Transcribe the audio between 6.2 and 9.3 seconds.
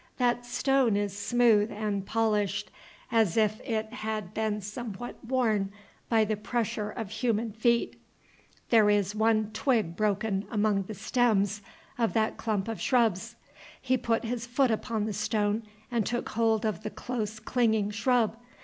the pressure of human feet. There is